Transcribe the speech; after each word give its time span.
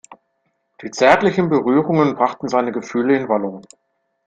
Die 0.81 0.89
zärtlichen 0.89 1.49
Berührungen 1.49 2.15
brachten 2.15 2.47
seine 2.47 2.71
Gefühle 2.71 3.15
in 3.15 3.29
Wallung. 3.29 3.61